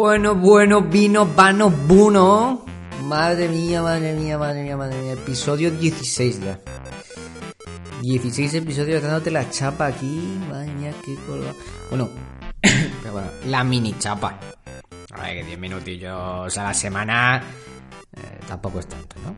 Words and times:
Bueno, 0.00 0.36
bueno, 0.36 0.80
vino, 0.82 1.26
vano, 1.26 1.70
buno. 1.70 2.64
Madre 3.02 3.48
mía, 3.48 3.82
madre 3.82 4.14
mía, 4.14 4.38
madre 4.38 4.62
mía, 4.62 4.76
madre 4.76 5.02
mía. 5.02 5.14
Episodio 5.14 5.72
16 5.72 6.40
ya. 6.40 6.60
16 8.00 8.54
episodios 8.54 9.02
dándote 9.02 9.32
la 9.32 9.50
chapa 9.50 9.86
aquí. 9.86 10.38
Madre 10.48 10.72
mía, 10.74 10.92
qué 11.04 11.16
colga. 11.26 11.52
Bueno, 11.90 13.28
la 13.46 13.64
mini 13.64 13.98
chapa. 13.98 14.38
A 15.14 15.20
ver, 15.20 15.38
que 15.38 15.44
10 15.46 15.58
minutillos 15.58 16.56
a 16.56 16.62
la 16.62 16.74
semana. 16.74 17.42
eh, 18.16 18.38
tampoco 18.46 18.78
es 18.78 18.86
tanto, 18.86 19.16
¿no? 19.24 19.34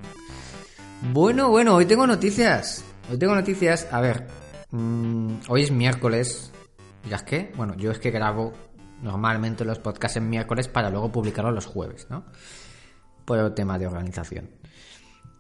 Bueno, 1.11 1.49
bueno, 1.49 1.77
hoy 1.77 1.87
tengo 1.87 2.07
noticias. 2.07 2.85
Hoy 3.11 3.17
tengo 3.17 3.35
noticias. 3.35 3.89
A 3.91 4.03
ver, 4.03 4.27
mm, 4.73 5.37
hoy 5.49 5.63
es 5.63 5.71
miércoles. 5.71 6.53
¿Dirás 7.03 7.23
qué? 7.23 7.51
Bueno, 7.57 7.75
yo 7.79 7.91
es 7.93 7.99
que 7.99 8.11
grabo 8.11 8.53
normalmente 9.03 9.65
los 9.65 9.79
podcasts 9.79 10.17
en 10.17 10.29
miércoles 10.29 10.69
para 10.69 10.91
luego 10.91 11.11
publicarlos 11.11 11.55
los 11.55 11.67
jueves, 11.67 12.07
¿no? 12.11 12.25
Por 13.25 13.55
tema 13.55 13.79
de 13.79 13.87
organización. 13.87 14.51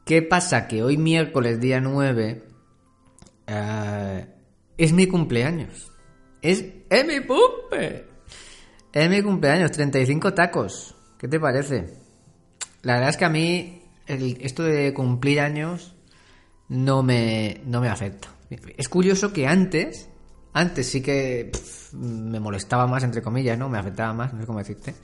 ¿Qué 0.04 0.22
pasa? 0.22 0.66
Que 0.66 0.82
hoy 0.82 0.96
miércoles, 0.96 1.60
día 1.60 1.80
9, 1.80 2.44
eh, 3.46 4.26
es 4.76 4.92
mi 4.92 5.06
cumpleaños. 5.06 5.92
Es, 6.42 6.64
es 6.88 7.06
mi 7.06 7.20
cumple. 7.20 8.06
Es 8.92 9.08
mi 9.08 9.22
cumpleaños, 9.22 9.70
35 9.70 10.34
tacos. 10.34 10.96
¿Qué 11.18 11.28
te 11.28 11.38
parece? 11.38 11.94
La 12.82 12.94
verdad 12.94 13.10
es 13.10 13.16
que 13.16 13.24
a 13.24 13.30
mí 13.30 13.82
esto 14.06 14.64
de 14.64 14.92
cumplir 14.92 15.40
años 15.40 15.94
no 16.68 17.02
me, 17.02 17.60
no 17.64 17.80
me 17.80 17.88
afecta. 17.88 18.28
Es 18.76 18.88
curioso 18.88 19.32
que 19.32 19.46
antes, 19.46 20.09
antes 20.52 20.88
sí 20.88 21.02
que 21.02 21.50
me 21.92 22.40
molestaba 22.40 22.86
más, 22.86 23.04
entre 23.04 23.22
comillas, 23.22 23.58
¿no? 23.58 23.68
Me 23.68 23.78
afectaba 23.78 24.12
más, 24.12 24.32
no 24.32 24.40
sé 24.40 24.46
cómo 24.46 24.58
decirte. 24.58 24.94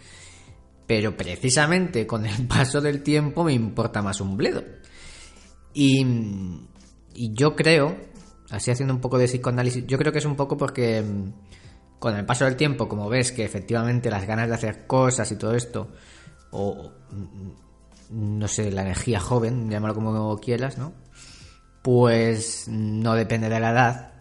Pero 0.86 1.16
precisamente 1.16 2.06
con 2.06 2.26
el 2.26 2.46
paso 2.48 2.80
del 2.80 3.02
tiempo 3.02 3.44
me 3.44 3.52
importa 3.52 4.02
más 4.02 4.20
un 4.20 4.36
bledo. 4.36 4.62
Y, 5.72 6.04
y 7.14 7.34
yo 7.34 7.54
creo, 7.54 7.96
así 8.50 8.70
haciendo 8.70 8.94
un 8.94 9.00
poco 9.00 9.18
de 9.18 9.26
psicoanálisis, 9.26 9.86
yo 9.86 9.98
creo 9.98 10.12
que 10.12 10.18
es 10.18 10.24
un 10.24 10.36
poco 10.36 10.56
porque 10.56 11.02
mm, 11.02 11.32
con 11.98 12.16
el 12.16 12.24
paso 12.24 12.44
del 12.44 12.56
tiempo, 12.56 12.88
como 12.88 13.08
ves 13.08 13.32
que 13.32 13.44
efectivamente 13.44 14.10
las 14.10 14.26
ganas 14.26 14.48
de 14.48 14.54
hacer 14.54 14.86
cosas 14.86 15.30
y 15.30 15.36
todo 15.36 15.54
esto, 15.54 15.88
o 16.50 16.92
mm, 17.10 18.38
no 18.38 18.48
sé, 18.48 18.70
la 18.72 18.82
energía 18.82 19.20
joven, 19.20 19.70
llámalo 19.70 19.94
como 19.94 20.38
quieras, 20.38 20.78
¿no? 20.78 20.92
Pues 21.82 22.66
no 22.68 23.14
depende 23.14 23.48
de 23.48 23.60
la 23.60 23.70
edad, 23.70 24.15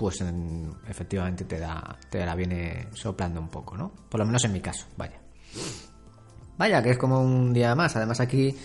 pues 0.00 0.22
en- 0.22 0.72
efectivamente 0.88 1.44
te 1.44 1.58
da, 1.58 1.98
te 2.08 2.24
la 2.24 2.34
viene 2.34 2.88
soplando 2.94 3.38
un 3.38 3.50
poco, 3.50 3.76
¿no? 3.76 3.92
Por 4.08 4.18
lo 4.18 4.24
menos 4.24 4.42
en 4.46 4.52
mi 4.54 4.60
caso, 4.62 4.86
vaya. 4.96 5.20
Vaya, 6.56 6.82
que 6.82 6.90
es 6.92 6.96
como 6.98 7.20
un 7.20 7.52
día 7.52 7.74
más. 7.74 7.96
Además 7.96 8.18
aquí 8.20 8.56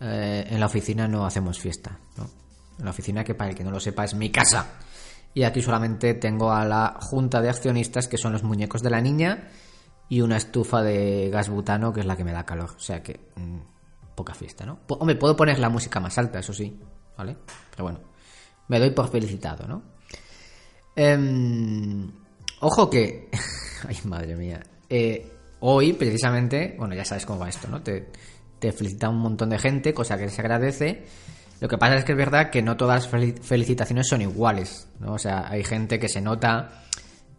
eh, 0.00 0.46
en 0.48 0.60
la 0.60 0.66
oficina 0.66 1.08
no 1.08 1.26
hacemos 1.26 1.58
fiesta, 1.58 1.98
¿no? 2.16 2.30
En 2.78 2.84
la 2.84 2.90
oficina, 2.92 3.24
que 3.24 3.34
para 3.34 3.50
el 3.50 3.56
que 3.56 3.64
no 3.64 3.72
lo 3.72 3.80
sepa, 3.80 4.04
es 4.04 4.14
mi 4.14 4.30
casa. 4.30 4.66
Y 5.34 5.42
aquí 5.42 5.60
solamente 5.60 6.14
tengo 6.14 6.52
a 6.52 6.64
la 6.64 6.96
junta 7.00 7.40
de 7.40 7.48
accionistas, 7.50 8.06
que 8.06 8.16
son 8.16 8.32
los 8.32 8.44
muñecos 8.44 8.80
de 8.82 8.90
la 8.90 9.00
niña, 9.00 9.48
y 10.08 10.20
una 10.20 10.36
estufa 10.36 10.82
de 10.82 11.30
gas 11.30 11.48
butano, 11.48 11.92
que 11.92 11.98
es 12.00 12.06
la 12.06 12.16
que 12.16 12.22
me 12.22 12.32
da 12.32 12.46
calor. 12.46 12.70
O 12.76 12.80
sea 12.80 13.02
que 13.02 13.32
mm, 13.34 14.14
poca 14.14 14.34
fiesta, 14.34 14.64
¿no? 14.64 14.76
Po- 14.86 14.94
Hombre, 14.96 15.16
puedo 15.16 15.34
poner 15.34 15.58
la 15.58 15.68
música 15.68 15.98
más 15.98 16.16
alta, 16.18 16.38
eso 16.38 16.52
sí, 16.52 16.78
¿vale? 17.18 17.36
Pero 17.72 17.82
bueno, 17.82 18.00
me 18.68 18.78
doy 18.78 18.90
por 18.90 19.08
felicitado, 19.10 19.66
¿no? 19.66 19.95
Em, 20.96 22.10
ojo 22.60 22.88
que. 22.90 23.28
Ay, 23.88 23.96
madre 24.04 24.34
mía. 24.36 24.60
Eh, 24.88 25.30
hoy, 25.60 25.92
precisamente, 25.92 26.74
bueno, 26.78 26.94
ya 26.94 27.04
sabes 27.04 27.26
cómo 27.26 27.38
va 27.40 27.48
esto, 27.48 27.68
¿no? 27.68 27.82
Te, 27.82 28.08
te 28.58 28.72
felicita 28.72 29.08
un 29.10 29.18
montón 29.18 29.50
de 29.50 29.58
gente, 29.58 29.92
cosa 29.94 30.16
que 30.18 30.28
se 30.28 30.40
agradece. 30.40 31.04
Lo 31.60 31.68
que 31.68 31.78
pasa 31.78 31.96
es 31.96 32.04
que 32.04 32.12
es 32.12 32.18
verdad 32.18 32.50
que 32.50 32.62
no 32.62 32.76
todas 32.76 33.04
las 33.04 33.12
fel- 33.12 33.40
felicitaciones 33.40 34.08
son 34.08 34.22
iguales, 34.22 34.88
¿no? 35.00 35.12
O 35.14 35.18
sea, 35.18 35.48
hay 35.48 35.64
gente 35.64 35.98
que 35.98 36.08
se 36.08 36.20
nota 36.20 36.82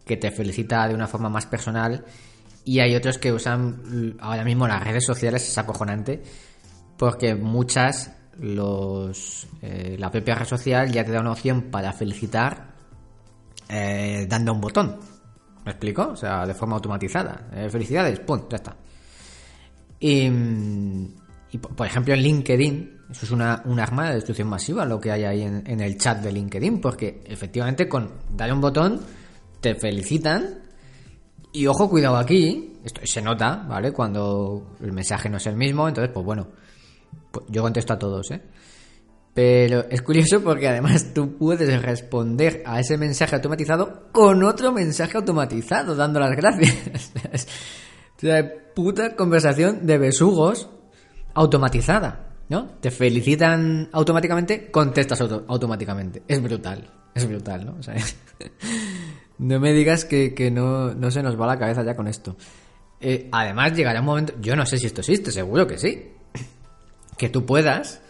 que 0.04 0.16
te 0.16 0.30
felicita 0.30 0.88
de 0.88 0.94
una 0.94 1.06
forma 1.06 1.28
más 1.28 1.46
personal 1.46 2.04
y 2.64 2.80
hay 2.80 2.94
otros 2.96 3.18
que 3.18 3.32
usan 3.32 4.16
ahora 4.20 4.42
mismo 4.44 4.66
las 4.66 4.82
redes 4.82 5.04
sociales, 5.04 5.46
es 5.48 5.56
acojonante, 5.58 6.22
porque 6.96 7.34
muchas, 7.34 8.12
los 8.38 9.46
eh, 9.62 9.96
la 9.98 10.10
propia 10.10 10.34
red 10.34 10.46
social 10.46 10.90
ya 10.90 11.04
te 11.04 11.12
da 11.12 11.20
una 11.20 11.32
opción 11.32 11.62
para 11.70 11.92
felicitar 11.92 12.67
eh, 13.68 14.26
dando 14.28 14.52
un 14.52 14.60
botón. 14.60 14.96
¿Me 15.64 15.72
explico? 15.72 16.08
O 16.12 16.16
sea, 16.16 16.46
de 16.46 16.54
forma 16.54 16.76
automatizada. 16.76 17.48
Eh, 17.52 17.68
felicidades, 17.70 18.20
pum, 18.20 18.42
ya 18.48 18.56
está. 18.56 18.76
Y, 20.00 20.30
mm, 20.30 21.14
por 21.76 21.86
ejemplo, 21.86 22.14
en 22.14 22.22
LinkedIn, 22.22 23.00
eso 23.10 23.26
es 23.26 23.30
una, 23.30 23.62
un 23.64 23.80
arma 23.80 24.08
de 24.08 24.16
destrucción 24.16 24.48
masiva 24.48 24.84
lo 24.84 25.00
que 25.00 25.10
hay 25.10 25.24
ahí 25.24 25.42
en, 25.42 25.62
en 25.66 25.80
el 25.80 25.98
chat 25.98 26.20
de 26.22 26.32
LinkedIn, 26.32 26.80
porque 26.80 27.22
efectivamente 27.26 27.88
con 27.88 28.12
darle 28.30 28.54
un 28.54 28.60
botón 28.60 29.00
te 29.60 29.74
felicitan. 29.74 30.62
Y 31.52 31.66
ojo, 31.66 31.88
cuidado 31.88 32.16
aquí, 32.16 32.78
esto 32.84 33.00
se 33.04 33.22
nota, 33.22 33.64
¿vale? 33.68 33.92
Cuando 33.92 34.76
el 34.80 34.92
mensaje 34.92 35.28
no 35.28 35.38
es 35.38 35.46
el 35.46 35.56
mismo, 35.56 35.88
entonces, 35.88 36.12
pues 36.12 36.24
bueno, 36.24 36.48
pues 37.30 37.46
yo 37.48 37.62
contesto 37.62 37.94
a 37.94 37.98
todos, 37.98 38.30
¿eh? 38.30 38.40
Pero 39.38 39.84
es 39.88 40.02
curioso 40.02 40.42
porque 40.42 40.66
además 40.66 41.14
tú 41.14 41.36
puedes 41.38 41.80
responder 41.80 42.60
a 42.66 42.80
ese 42.80 42.98
mensaje 42.98 43.36
automatizado 43.36 44.08
con 44.10 44.42
otro 44.42 44.72
mensaje 44.72 45.16
automatizado, 45.16 45.94
dando 45.94 46.18
las 46.18 46.34
gracias. 46.34 47.12
o 48.16 48.20
sea, 48.20 48.52
puta 48.74 49.14
conversación 49.14 49.86
de 49.86 49.96
besugos 49.96 50.68
automatizada, 51.34 52.30
¿no? 52.48 52.66
Te 52.80 52.90
felicitan 52.90 53.88
automáticamente, 53.92 54.72
contestas 54.72 55.20
auto- 55.20 55.44
automáticamente. 55.46 56.24
Es 56.26 56.42
brutal, 56.42 56.90
es 57.14 57.28
brutal, 57.28 57.64
¿no? 57.64 57.76
O 57.78 57.82
sea, 57.84 57.94
no 59.38 59.60
me 59.60 59.72
digas 59.72 60.04
que, 60.04 60.34
que 60.34 60.50
no, 60.50 60.94
no 60.94 61.12
se 61.12 61.22
nos 61.22 61.40
va 61.40 61.46
la 61.46 61.60
cabeza 61.60 61.84
ya 61.84 61.94
con 61.94 62.08
esto. 62.08 62.36
Eh, 63.00 63.28
además, 63.30 63.72
llegará 63.76 64.00
un 64.00 64.06
momento, 64.06 64.34
yo 64.40 64.56
no 64.56 64.66
sé 64.66 64.78
si 64.78 64.86
esto 64.86 65.00
existe, 65.02 65.30
seguro 65.30 65.64
que 65.64 65.78
sí, 65.78 66.08
que 67.16 67.28
tú 67.28 67.46
puedas 67.46 68.00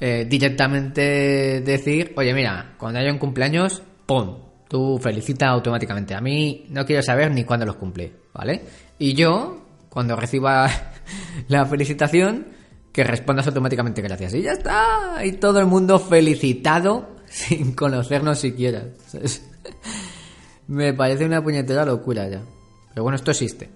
eh, 0.00 0.26
directamente 0.28 1.60
decir, 1.60 2.14
oye, 2.16 2.32
mira, 2.32 2.74
cuando 2.78 2.98
haya 3.00 3.12
un 3.12 3.18
cumpleaños, 3.18 3.82
¡pum! 4.06 4.38
Tú 4.66 4.98
felicita 4.98 5.48
automáticamente. 5.48 6.14
A 6.14 6.20
mí 6.20 6.66
no 6.70 6.86
quiero 6.86 7.02
saber 7.02 7.30
ni 7.30 7.44
cuándo 7.44 7.66
los 7.66 7.76
cumple, 7.76 8.12
¿vale? 8.32 8.62
Y 8.98 9.14
yo, 9.14 9.66
cuando 9.88 10.16
reciba 10.16 10.70
la 11.48 11.66
felicitación, 11.66 12.46
que 12.92 13.04
respondas 13.04 13.46
automáticamente 13.46 14.02
gracias. 14.02 14.34
Y 14.34 14.42
ya 14.42 14.52
está. 14.52 15.24
Y 15.24 15.32
todo 15.32 15.60
el 15.60 15.66
mundo 15.66 15.98
felicitado 15.98 17.16
sin 17.26 17.74
conocernos 17.74 18.38
siquiera. 18.38 18.84
Me 20.68 20.94
parece 20.94 21.24
una 21.26 21.42
puñetera 21.42 21.84
locura 21.84 22.28
ya. 22.28 22.42
Pero 22.90 23.02
bueno, 23.02 23.16
esto 23.16 23.32
existe. 23.32 23.68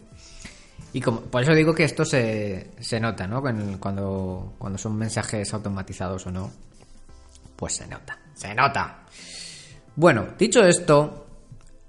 Y 0.95 1.01
como, 1.01 1.23
por 1.23 1.43
eso 1.43 1.53
digo 1.55 1.75
que 1.75 1.83
esto 1.83 2.05
se, 2.05 2.71
se 2.79 3.01
nota, 3.01 3.27
¿no? 3.27 3.41
Cuando, 3.41 4.53
cuando, 4.61 4.79
son 4.79 4.97
mensajes 4.97 5.53
automatizados 5.53 6.25
o 6.29 6.31
no, 6.31 6.53
pues 7.57 7.75
se 7.75 7.89
nota. 7.89 8.17
Se 8.33 8.55
nota. 8.55 9.03
Bueno, 9.97 10.29
dicho 10.39 10.63
esto, 10.63 11.27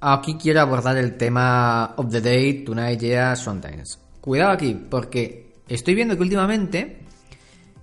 aquí 0.02 0.38
quiero 0.42 0.62
abordar 0.62 0.98
el 0.98 1.18
tema 1.18 1.94
of 1.98 2.12
the 2.12 2.20
day, 2.20 2.64
tonight, 2.64 3.00
yeah, 3.00 3.36
sometimes. 3.36 4.00
Cuidado 4.22 4.54
aquí, 4.54 4.74
porque 4.74 5.54
estoy 5.68 5.94
viendo 5.94 6.16
que 6.16 6.24
últimamente 6.24 7.06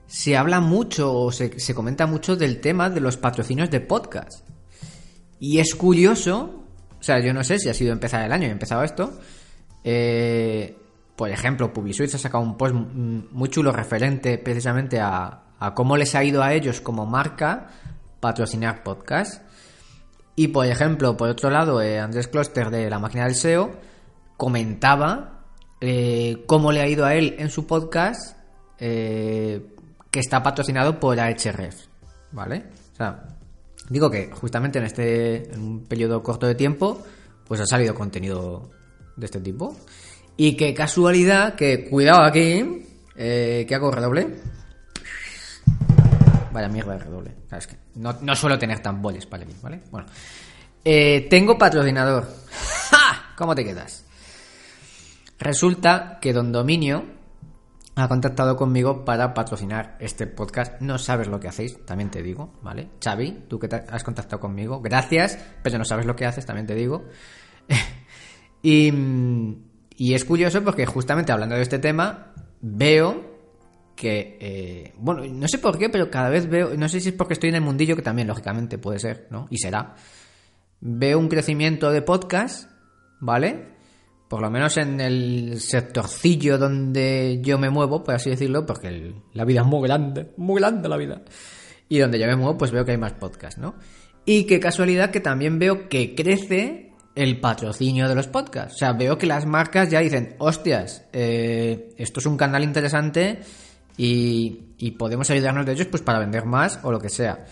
se 0.08 0.36
habla 0.36 0.58
mucho 0.58 1.14
o 1.14 1.30
se, 1.30 1.60
se 1.60 1.72
comenta 1.72 2.04
mucho 2.08 2.34
del 2.34 2.60
tema 2.60 2.90
de 2.90 3.00
los 3.00 3.16
patrocinios 3.16 3.70
de 3.70 3.78
podcast. 3.78 4.44
Y 5.38 5.60
es 5.60 5.76
curioso, 5.76 6.64
o 6.98 7.02
sea, 7.02 7.20
yo 7.20 7.32
no 7.32 7.44
sé 7.44 7.60
si 7.60 7.68
ha 7.68 7.74
sido 7.74 7.92
empezar 7.92 8.24
el 8.24 8.32
año 8.32 8.46
y 8.46 8.48
he 8.48 8.52
empezado 8.52 8.82
esto. 8.82 9.20
eh, 9.84 10.78
por 11.16 11.30
ejemplo, 11.30 11.72
Publisuit 11.72 12.14
ha 12.14 12.18
sacado 12.18 12.42
un 12.42 12.56
post 12.56 12.74
muy 12.74 13.48
chulo 13.48 13.72
referente 13.72 14.38
precisamente 14.38 15.00
a, 15.00 15.42
a 15.58 15.74
cómo 15.74 15.96
les 15.96 16.14
ha 16.14 16.24
ido 16.24 16.42
a 16.42 16.52
ellos 16.52 16.80
como 16.80 17.06
marca 17.06 17.68
patrocinar 18.20 18.82
podcast. 18.82 19.42
Y 20.34 20.48
por 20.48 20.66
ejemplo, 20.66 21.16
por 21.16 21.28
otro 21.28 21.50
lado, 21.50 21.82
eh, 21.82 21.98
Andrés 21.98 22.28
Kloster 22.28 22.70
de 22.70 22.88
la 22.88 22.98
máquina 22.98 23.24
del 23.24 23.34
SEO 23.34 23.70
comentaba 24.36 25.44
eh, 25.80 26.44
cómo 26.46 26.72
le 26.72 26.80
ha 26.80 26.88
ido 26.88 27.04
a 27.04 27.14
él 27.14 27.36
en 27.38 27.50
su 27.50 27.66
podcast 27.66 28.36
eh, 28.78 29.66
que 30.10 30.20
está 30.20 30.42
patrocinado 30.42 30.98
por 30.98 31.20
Ahrefs, 31.20 31.90
¿vale? 32.30 32.64
O 32.92 32.96
sea, 32.96 33.28
digo 33.88 34.10
que 34.10 34.30
justamente 34.30 34.78
en 34.78 34.84
este 34.86 35.52
en 35.52 35.60
un 35.60 35.84
periodo 35.84 36.22
corto 36.22 36.46
de 36.46 36.54
tiempo, 36.54 37.02
pues 37.46 37.60
ha 37.60 37.66
salido 37.66 37.94
contenido 37.94 38.70
de 39.16 39.26
este 39.26 39.40
tipo. 39.40 39.76
Y 40.36 40.56
qué 40.56 40.74
casualidad 40.74 41.54
que, 41.54 41.88
cuidado 41.88 42.22
aquí, 42.22 42.86
eh, 43.16 43.64
que 43.68 43.74
hago 43.74 43.90
redoble. 43.90 44.28
Vaya 46.52 46.68
mierda 46.68 46.92
de 46.92 46.98
redoble. 46.98 47.34
O 47.46 47.48
sea, 47.48 47.58
es 47.58 47.66
que 47.66 47.76
no, 47.94 48.16
no 48.20 48.34
suelo 48.34 48.58
tener 48.58 48.80
tambores 48.80 49.26
para 49.26 49.44
aquí, 49.44 49.54
¿vale? 49.62 49.80
Bueno. 49.90 50.06
Eh, 50.84 51.26
tengo 51.30 51.56
patrocinador. 51.56 52.28
¡Ja! 52.90 53.34
¿Cómo 53.36 53.54
te 53.54 53.64
quedas? 53.64 54.04
Resulta 55.38 56.18
que 56.20 56.32
Don 56.32 56.52
Dominio 56.52 57.04
ha 57.94 58.08
contactado 58.08 58.56
conmigo 58.56 59.04
para 59.04 59.34
patrocinar 59.34 59.96
este 60.00 60.26
podcast. 60.26 60.80
No 60.80 60.98
sabes 60.98 61.28
lo 61.28 61.40
que 61.40 61.48
hacéis, 61.48 61.84
también 61.84 62.10
te 62.10 62.22
digo, 62.22 62.54
¿vale? 62.62 62.88
Xavi, 63.02 63.44
tú 63.48 63.58
que 63.58 63.68
has 63.74 64.04
contactado 64.04 64.40
conmigo, 64.40 64.80
gracias, 64.80 65.38
pero 65.62 65.78
no 65.78 65.84
sabes 65.84 66.06
lo 66.06 66.16
que 66.16 66.26
haces, 66.26 66.46
también 66.46 66.66
te 66.66 66.74
digo. 66.74 67.04
y, 68.62 68.92
y, 69.96 70.14
es 70.14 70.24
curioso 70.24 70.62
porque 70.62 70.86
justamente 70.86 71.32
hablando 71.32 71.56
de 71.56 71.62
este 71.62 71.78
tema, 71.78 72.32
veo 72.60 73.30
que, 73.96 74.38
eh, 74.40 74.92
bueno, 74.98 75.24
no 75.26 75.48
sé 75.48 75.58
por 75.58 75.78
qué, 75.78 75.88
pero 75.88 76.10
cada 76.10 76.28
vez 76.28 76.48
veo, 76.48 76.76
no 76.76 76.88
sé 76.88 77.00
si 77.00 77.10
es 77.10 77.14
porque 77.14 77.34
estoy 77.34 77.50
en 77.50 77.56
el 77.56 77.62
mundillo, 77.62 77.96
que 77.96 78.02
también 78.02 78.28
lógicamente 78.28 78.78
puede 78.78 78.98
ser, 78.98 79.26
¿no? 79.30 79.46
Y 79.50 79.58
será. 79.58 79.94
Veo 80.80 81.18
un 81.18 81.28
crecimiento 81.28 81.90
de 81.90 82.02
podcast, 82.02 82.70
¿vale? 83.20 83.72
por 84.32 84.40
lo 84.40 84.50
menos 84.50 84.78
en 84.78 84.98
el 84.98 85.60
sectorcillo 85.60 86.56
donde 86.56 87.40
yo 87.42 87.58
me 87.58 87.68
muevo, 87.68 88.02
por 88.02 88.14
así 88.14 88.30
decirlo, 88.30 88.64
porque 88.64 89.12
la 89.34 89.44
vida 89.44 89.60
es 89.60 89.66
muy 89.66 89.86
grande, 89.86 90.30
muy 90.38 90.58
grande 90.58 90.88
la 90.88 90.96
vida. 90.96 91.20
Y 91.90 91.98
donde 91.98 92.18
yo 92.18 92.26
me 92.26 92.36
muevo, 92.36 92.56
pues 92.56 92.70
veo 92.70 92.82
que 92.86 92.92
hay 92.92 92.96
más 92.96 93.12
podcasts, 93.12 93.60
¿no? 93.60 93.74
Y 94.24 94.44
qué 94.44 94.58
casualidad 94.58 95.10
que 95.10 95.20
también 95.20 95.58
veo 95.58 95.86
que 95.90 96.14
crece 96.14 96.91
el 97.14 97.40
patrocinio 97.40 98.08
de 98.08 98.14
los 98.14 98.26
podcasts. 98.28 98.74
O 98.74 98.78
sea, 98.78 98.92
veo 98.92 99.18
que 99.18 99.26
las 99.26 99.46
marcas 99.46 99.90
ya 99.90 100.00
dicen, 100.00 100.34
hostias, 100.38 101.04
eh, 101.12 101.94
esto 101.98 102.20
es 102.20 102.26
un 102.26 102.36
canal 102.36 102.62
interesante 102.64 103.40
y, 103.96 104.68
podemos 104.98 105.30
ayudarnos 105.30 105.66
de 105.66 105.72
ellos 105.72 105.86
pues 105.86 106.02
para 106.02 106.18
vender 106.18 106.44
más 106.44 106.80
o 106.82 106.90
lo 106.90 106.98
que 106.98 107.08
sea. 107.08 107.44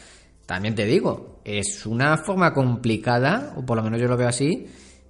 También 0.46 0.74
te 0.74 0.84
digo, 0.84 1.40
es 1.44 1.86
una 1.86 2.16
forma 2.16 2.52
complicada, 2.52 3.54
o 3.56 3.64
por 3.64 3.76
lo 3.76 3.82
menos 3.82 4.00
yo 4.00 4.08
lo 4.08 4.16
veo 4.16 4.28
así, 4.28 4.66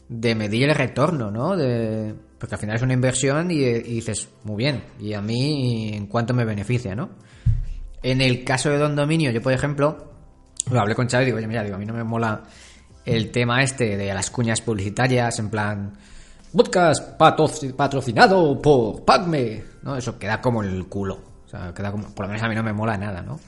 de 0.08 0.34
medir 0.34 0.68
el 0.68 0.74
retorno, 0.74 1.30
¿no? 1.30 1.56
De, 1.56 2.14
porque 2.38 2.56
al 2.56 2.60
final 2.60 2.76
es 2.76 2.82
una 2.82 2.92
inversión 2.92 3.50
y, 3.50 3.58
dices, 3.58 4.28
muy 4.44 4.56
bien, 4.56 4.82
y 5.00 5.14
a 5.14 5.22
mí 5.22 5.92
en 5.94 6.06
cuánto 6.08 6.34
me 6.34 6.44
beneficia, 6.44 6.94
¿no? 6.94 7.10
En 8.02 8.20
el 8.20 8.44
caso 8.44 8.70
de 8.70 8.78
Don 8.78 8.96
Dominio, 8.96 9.30
yo 9.30 9.40
por 9.40 9.52
ejemplo, 9.52 10.12
lo 10.70 10.80
hablé 10.80 10.94
con 10.94 11.08
Xavi 11.08 11.22
y 11.22 11.26
digo, 11.26 11.38
oye, 11.38 11.46
mira, 11.46 11.62
digo, 11.62 11.76
a 11.76 11.78
mí 11.78 11.86
no 11.86 11.94
me 11.94 12.04
mola 12.04 12.42
el 13.16 13.30
tema 13.30 13.62
este 13.62 13.96
de 13.96 14.14
las 14.14 14.30
cuñas 14.30 14.60
publicitarias, 14.60 15.38
en 15.38 15.50
plan, 15.50 15.92
podcast 16.52 17.16
patrocinado 17.76 18.60
por 18.60 19.04
Pacme, 19.04 19.62
¿no? 19.82 19.96
Eso 19.96 20.18
queda 20.18 20.40
como 20.40 20.62
el 20.62 20.86
culo, 20.86 21.20
o 21.46 21.48
sea, 21.48 21.72
queda 21.74 21.90
como, 21.92 22.14
por 22.14 22.26
lo 22.26 22.28
menos 22.28 22.42
a 22.42 22.48
mí 22.48 22.54
no 22.54 22.62
me 22.62 22.72
mola 22.72 22.96
nada, 22.96 23.22
¿no? 23.22 23.38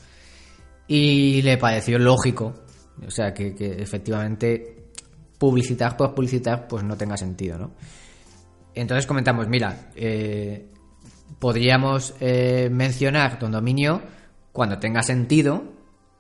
Y 0.87 1.43
le 1.43 1.59
pareció 1.59 1.99
lógico, 1.99 2.55
o 3.07 3.11
sea, 3.11 3.33
que, 3.33 3.55
efectivamente 3.79 4.79
publicitar 5.39 5.97
por 5.97 6.15
publicitar 6.15 6.69
pues 6.69 6.85
no 6.85 6.97
tenga 6.97 7.17
sentido, 7.17 7.59
¿no? 7.59 7.71
Entonces 8.75 9.07
comentamos, 9.07 9.49
mira, 9.49 9.91
eh, 9.97 10.69
podríamos 11.39 12.15
eh, 12.21 12.69
mencionar 12.71 13.39
Don 13.39 13.53
Dominio 13.53 14.01
cuando 14.53 14.79
tenga 14.79 15.03
sentido, 15.03 15.65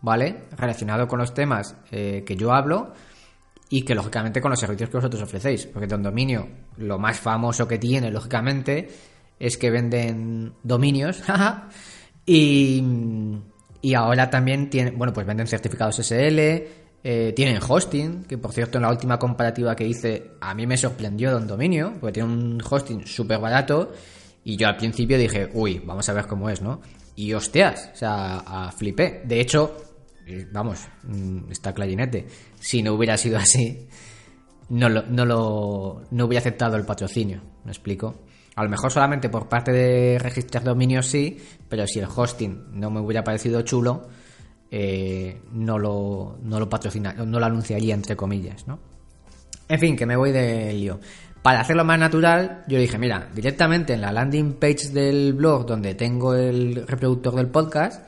¿vale? 0.01 0.45
Relacionado 0.57 1.07
con 1.07 1.19
los 1.19 1.33
temas 1.33 1.77
eh, 1.91 2.25
que 2.27 2.37
yo 2.37 2.53
hablo 2.53 2.93
y 3.73 3.83
que 3.87 3.95
lógicamente 3.95 4.43
con 4.43 4.51
los 4.51 4.61
servicios 4.61 4.91
que 4.91 4.99
vosotros 4.99 5.23
ofrecéis. 5.23 5.65
Porque 5.65 5.87
Don 5.87 6.03
Dominio, 6.03 6.47
lo 6.77 6.99
más 6.99 7.19
famoso 7.19 7.67
que 7.67 7.79
tiene, 7.79 8.11
lógicamente, 8.11 8.87
es 9.41 9.57
que 9.57 9.71
venden 9.71 10.53
dominios, 10.63 11.23
y, 12.27 12.85
y 13.81 13.95
ahora 13.95 14.29
también 14.29 14.69
tienen, 14.69 14.99
bueno, 14.99 15.15
pues 15.15 15.27
venden 15.27 15.47
certificados 15.47 15.97
SL, 15.97 16.39
eh, 17.03 17.33
tienen 17.35 17.61
hosting, 17.67 18.25
que 18.25 18.37
por 18.37 18.53
cierto 18.53 18.77
en 18.77 18.83
la 18.83 18.91
última 18.91 19.19
comparativa 19.19 19.75
que 19.75 19.87
hice 19.87 20.33
a 20.43 20.55
mí 20.55 20.67
me 20.67 20.77
sorprendió 20.77 21.31
Don 21.31 21.47
Dominio, 21.47 21.95
porque 21.99 22.13
tiene 22.13 22.29
un 22.29 22.63
hosting 22.63 23.07
súper 23.07 23.39
barato 23.39 23.91
y 24.45 24.59
yo 24.59 24.69
al 24.69 24.77
principio 24.77 25.17
dije, 25.17 25.49
uy, 25.55 25.81
vamos 25.83 26.07
a 26.11 26.13
ver 26.13 26.27
cómo 26.27 26.51
es, 26.51 26.61
¿no? 26.61 26.83
Y 27.17 27.33
hostias, 27.33 27.91
o 27.95 27.97
sea, 27.97 28.43
a 28.47 28.71
flipé. 28.71 29.23
De 29.25 29.41
hecho, 29.41 29.92
vamos, 30.53 30.89
mm, 31.05 31.51
está 31.51 31.73
clarinete. 31.73 32.27
Si 32.59 32.83
no 32.83 32.95
hubiera 32.95 33.17
sido 33.17 33.39
así, 33.39 33.89
no, 34.69 34.89
lo, 34.89 35.03
no, 35.03 35.25
lo, 35.25 36.03
no 36.11 36.25
hubiera 36.25 36.41
aceptado 36.41 36.77
el 36.77 36.85
patrocinio, 36.85 37.43
¿me 37.65 37.71
explico? 37.71 38.23
A 38.55 38.65
lo 38.65 38.71
mejor 38.71 38.91
solamente 38.91 39.29
por 39.29 39.49
parte 39.49 39.73
de 39.73 40.19
registrar 40.19 40.63
dominios 40.63 41.07
sí, 41.07 41.39
pero 41.69 41.87
si 41.87 41.99
el 41.99 42.07
hosting 42.15 42.71
no 42.73 42.91
me 42.91 43.01
hubiera 43.01 43.25
parecido 43.25 43.63
chulo, 43.63 44.09
eh, 44.71 45.41
no, 45.53 45.79
lo, 45.79 46.39
no 46.43 46.59
lo 46.59 46.69
patrocina, 46.69 47.13
no 47.13 47.39
lo 47.39 47.47
anunciaría 47.47 47.95
entre 47.95 48.17
comillas, 48.17 48.67
¿no? 48.67 48.79
En 49.69 49.79
fin, 49.79 49.97
que 49.97 50.07
me 50.07 50.17
voy 50.17 50.33
de 50.33 50.73
lío. 50.73 51.01
Para 51.43 51.61
hacerlo 51.61 51.85
más 51.85 51.99
natural, 51.99 52.63
yo 52.69 52.79
dije, 52.79 52.99
mira, 52.99 53.29
directamente 53.35 53.95
en 53.95 54.01
la 54.01 54.13
landing 54.13 54.55
page 54.55 54.91
del 54.93 55.33
blog 55.33 55.67
donde 55.67 55.95
tengo 55.95 56.35
el 56.35 56.87
reproductor 56.87 57.35
del 57.35 57.49
podcast, 57.49 58.07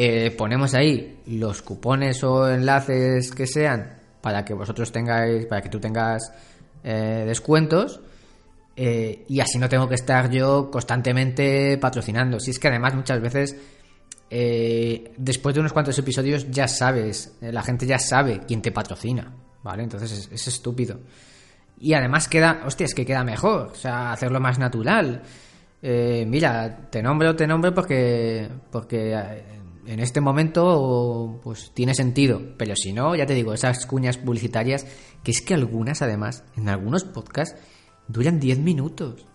eh, 0.00 0.30
ponemos 0.30 0.74
ahí 0.74 1.20
los 1.26 1.62
cupones 1.62 2.22
o 2.22 2.48
enlaces 2.48 3.32
que 3.32 3.46
sean 3.46 3.98
para 4.20 4.44
que 4.44 4.54
vosotros 4.54 4.92
tengáis, 4.92 5.46
para 5.46 5.62
que 5.62 5.68
tú 5.68 5.80
tengas 5.80 6.32
eh, 6.84 7.24
descuentos. 7.26 8.00
y 8.76 9.40
así 9.40 9.58
no 9.58 9.68
tengo 9.68 9.88
que 9.88 9.96
estar 9.96 10.30
yo 10.30 10.70
constantemente 10.70 11.78
patrocinando. 11.78 12.38
Si 12.38 12.52
es 12.52 12.58
que 12.58 12.68
además 12.68 12.94
muchas 12.94 13.20
veces 13.20 13.56
eh, 14.30 15.12
después 15.16 15.54
de 15.54 15.60
unos 15.60 15.72
cuantos 15.72 15.98
episodios 15.98 16.50
ya 16.50 16.68
sabes, 16.68 17.36
eh, 17.40 17.50
la 17.50 17.62
gente 17.62 17.86
ya 17.86 17.98
sabe 17.98 18.40
quién 18.46 18.60
te 18.60 18.72
patrocina, 18.72 19.32
¿vale? 19.62 19.82
Entonces 19.82 20.28
es, 20.30 20.48
estúpido. 20.48 21.00
Y 21.80 21.94
además 21.94 22.28
queda, 22.28 22.62
hostia, 22.66 22.86
es 22.86 22.94
que 22.94 23.06
queda 23.06 23.24
mejor, 23.24 23.68
o 23.72 23.74
sea, 23.74 24.12
hacerlo 24.12 24.40
más 24.40 24.58
natural. 24.58 25.22
Eh, 25.80 26.24
mira, 26.26 26.88
te 26.90 27.02
nombro, 27.02 27.36
te 27.36 27.46
nombro 27.46 27.72
porque, 27.72 28.48
porque 28.70 29.14
en 29.88 30.00
este 30.00 30.20
momento 30.20 31.40
pues 31.42 31.70
tiene 31.72 31.94
sentido, 31.94 32.42
pero 32.58 32.76
si 32.76 32.92
no, 32.92 33.16
ya 33.16 33.24
te 33.24 33.32
digo, 33.32 33.54
esas 33.54 33.86
cuñas 33.86 34.18
publicitarias, 34.18 34.86
que 35.24 35.30
es 35.30 35.40
que 35.40 35.54
algunas 35.54 36.02
además, 36.02 36.44
en 36.58 36.68
algunos 36.68 37.04
podcasts, 37.04 37.58
duran 38.06 38.38
10 38.38 38.58
minutos. 38.58 39.26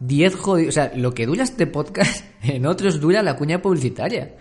10 0.00 0.36
jodidos. 0.36 0.68
O 0.68 0.72
sea, 0.72 0.92
lo 0.94 1.14
que 1.14 1.24
dura 1.24 1.44
este 1.44 1.66
podcast, 1.66 2.26
en 2.42 2.66
otros 2.66 3.00
dura 3.00 3.22
la 3.22 3.36
cuña 3.36 3.62
publicitaria. 3.62 4.34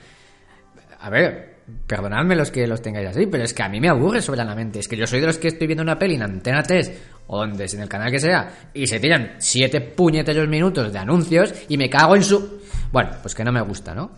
A 1.00 1.10
ver, 1.10 1.62
perdonadme 1.88 2.36
los 2.36 2.52
que 2.52 2.68
los 2.68 2.82
tengáis 2.82 3.08
así, 3.08 3.26
pero 3.26 3.46
es 3.46 3.54
que 3.54 3.64
a 3.64 3.70
mí 3.70 3.80
me 3.80 3.88
aburre 3.88 4.22
soberanamente. 4.22 4.80
Es 4.80 4.90
que 4.90 4.98
yo 4.98 5.08
soy 5.08 5.22
de 5.22 5.28
los 5.28 5.38
que 5.38 5.48
estoy 5.48 5.68
viendo 5.68 5.84
una 5.84 5.98
peli 5.98 6.16
en 6.16 6.24
Antena 6.24 6.64
3 6.64 7.02
o 7.28 7.38
donde 7.38 7.66
en 7.66 7.80
el 7.80 7.88
canal 7.88 8.12
que 8.12 8.20
sea 8.20 8.70
y 8.74 8.88
se 8.88 9.00
tiran 9.00 9.36
7 9.38 9.80
puñeteros 9.80 10.50
minutos 10.50 10.92
de 10.92 11.00
anuncios 11.00 11.54
y 11.70 11.78
me 11.78 11.90
cago 11.90 12.18
en 12.18 12.24
su. 12.24 12.60
Bueno, 12.92 13.12
pues 13.22 13.34
que 13.34 13.46
no 13.46 13.54
me 13.54 13.62
gusta, 13.62 13.96
¿no? 13.96 14.12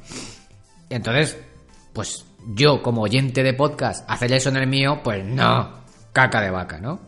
Entonces, 0.89 1.37
pues 1.93 2.25
yo 2.47 2.81
como 2.81 3.01
oyente 3.03 3.43
de 3.43 3.53
podcast, 3.53 4.09
hacer 4.09 4.31
eso 4.33 4.49
en 4.49 4.57
el 4.57 4.67
mío, 4.67 5.01
pues 5.03 5.25
no, 5.25 5.73
caca 6.13 6.41
de 6.41 6.49
vaca, 6.49 6.79
¿no? 6.79 6.99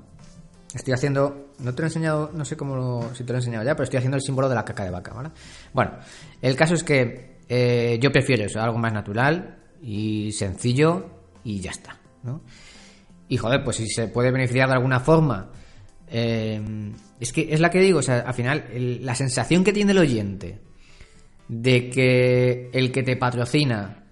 Estoy 0.74 0.94
haciendo 0.94 1.50
no 1.60 1.76
te 1.76 1.82
lo 1.82 1.88
he 1.88 1.90
enseñado, 1.90 2.32
no 2.34 2.46
sé 2.46 2.56
cómo 2.56 3.14
si 3.14 3.24
te 3.24 3.34
lo 3.34 3.38
he 3.38 3.42
enseñado 3.42 3.66
ya, 3.66 3.74
pero 3.76 3.84
estoy 3.84 3.98
haciendo 3.98 4.18
el 4.18 4.24
símbolo 4.24 4.50
de 4.50 4.56
la 4.56 4.66
caca 4.66 4.84
de 4.84 4.92
vaca, 4.92 5.14
¿vale? 5.14 5.30
Bueno, 5.74 5.92
el 6.42 6.56
caso 6.56 6.74
es 6.74 6.84
que 6.84 7.40
eh, 7.48 8.00
yo 8.02 8.12
prefiero 8.12 8.46
eso, 8.46 8.62
algo 8.62 8.78
más 8.78 8.94
natural 8.94 9.60
y 9.82 10.32
sencillo 10.32 11.06
y 11.44 11.60
ya 11.60 11.72
está, 11.72 12.00
¿no? 12.24 12.42
Y 13.28 13.38
joder, 13.38 13.64
pues 13.64 13.78
si 13.78 13.88
se 13.88 14.08
puede 14.08 14.32
beneficiar 14.32 14.70
de 14.70 14.76
alguna 14.76 15.00
forma, 15.00 15.52
eh, 16.08 16.94
es 17.20 17.34
que 17.34 17.54
es 17.54 17.60
la 17.60 17.70
que 17.70 17.80
digo, 17.80 18.00
o 18.00 18.04
sea, 18.04 18.20
al 18.20 18.34
final, 18.34 18.66
la 19.02 19.16
sensación 19.16 19.64
que 19.64 19.74
tiene 19.74 19.92
el 19.92 20.00
oyente 20.00 20.62
de 21.50 21.90
que 21.90 22.70
el 22.72 22.92
que 22.92 23.04
te 23.04 23.18
patrocina, 23.18 24.06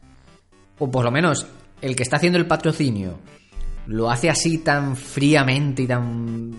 o 0.79 0.91
por 0.91 1.05
lo 1.05 1.11
menos 1.11 1.47
el 1.81 1.95
que 1.95 2.03
está 2.03 2.17
haciendo 2.17 2.37
el 2.37 2.47
patrocinio, 2.47 3.19
lo 3.85 4.09
hace 4.09 4.29
así 4.29 4.57
tan 4.57 4.97
fríamente 4.97 5.83
y 5.83 5.87
tan 5.87 6.51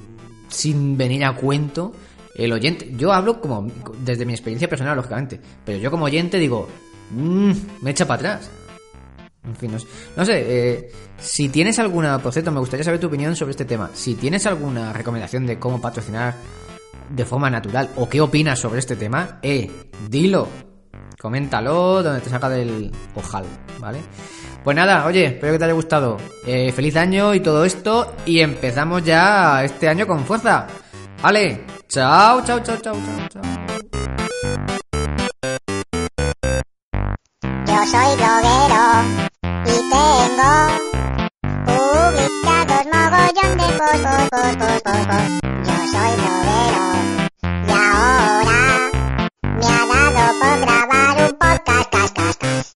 sin 0.49 0.97
venir 0.97 1.25
a 1.25 1.35
cuento 1.35 1.93
el 2.35 2.53
oyente. 2.53 2.93
Yo 2.97 3.13
hablo 3.13 3.41
como 3.41 3.67
desde 4.05 4.25
mi 4.25 4.33
experiencia 4.33 4.69
personal, 4.69 4.97
lógicamente, 4.97 5.39
pero 5.65 5.79
yo 5.79 5.91
como 5.91 6.07
oyente 6.07 6.39
digo, 6.39 6.69
mmm, 7.11 7.53
me 7.83 7.91
echa 7.91 8.07
para 8.07 8.35
atrás. 8.35 8.51
En 9.45 9.57
fin, 9.57 9.73
no, 10.17 10.25
sé, 10.25 10.45
eh, 10.47 10.93
si 11.19 11.49
tienes 11.49 11.79
alguna, 11.79 12.19
por 12.19 12.35
me 12.53 12.61
gustaría 12.61 12.85
saber 12.85 13.01
tu 13.01 13.07
opinión 13.07 13.35
sobre 13.35 13.53
este 13.53 13.65
tema. 13.65 13.91
Si 13.95 14.15
tienes 14.15 14.47
alguna 14.47 14.93
recomendación 14.93 15.47
de 15.47 15.59
cómo 15.59 15.81
patrocinar 15.81 16.35
de 17.09 17.25
forma 17.25 17.49
natural 17.49 17.91
o 17.97 18.09
qué 18.09 18.21
opinas 18.21 18.59
sobre 18.59 18.81
este 18.81 18.95
tema, 18.95 19.39
eh, 19.43 19.71
dilo, 20.09 20.49
coméntalo 21.19 22.03
donde 22.03 22.21
te 22.21 22.31
saca 22.31 22.49
del 22.49 22.93
ojal, 23.15 23.45
¿vale? 23.79 24.01
Pues 24.63 24.77
nada, 24.77 25.07
oye, 25.07 25.27
espero 25.27 25.53
que 25.53 25.59
te 25.59 25.65
haya 25.65 25.75
gustado. 25.75 26.17
Eh, 26.47 26.73
feliz 26.73 26.97
año 26.97 27.35
y 27.35 27.41
todo 27.41 27.65
esto. 27.65 28.15
Y 28.27 28.41
empezamos 28.41 29.03
ya 29.03 29.65
este 29.65 29.89
año 29.89 30.07
con 30.07 30.25
fuerza. 30.25 30.67
Vale, 31.23 31.65
chao, 31.89 32.43
chao, 32.45 32.61
chao, 32.61 32.77
chao, 32.77 32.95
chao, 32.95 33.29
chao. 33.29 33.43
Yo 37.67 37.87
soy 37.87 38.17
bloguero 38.17 38.85
y 39.65 39.77
tengo 39.91 40.53
publicados 41.65 42.87
mogollón 42.93 43.57
de 43.57 43.69
post, 43.79 44.05
post, 44.05 44.59
post, 44.59 44.85
post, 44.85 45.09
post. 45.09 45.48